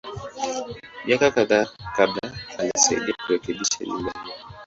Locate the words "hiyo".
4.23-4.35